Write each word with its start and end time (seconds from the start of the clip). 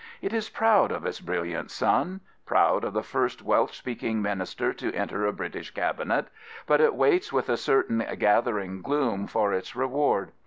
It 0.19 0.33
is 0.33 0.49
proud 0.49 0.91
of 0.91 1.05
its 1.05 1.19
brilliant 1.19 1.69
son— 1.69 2.21
^proud 2.47 2.81
of 2.81 2.93
the 2.93 3.03
first 3.03 3.43
Welsh 3.43 3.77
speaking 3.77 4.19
Minister 4.19 4.73
to 4.73 4.91
enter 4.95 5.27
a 5.27 5.31
British 5.31 5.69
Cabinet— 5.69 6.25
^but 6.67 6.79
it 6.79 6.95
waits 6.95 7.31
with 7.31 7.49
a 7.49 7.55
certain 7.55 8.03
gathering 8.17 8.81
gloom 8.81 9.27
for 9.27 9.53
its 9.53 9.75
reward. 9.75 10.31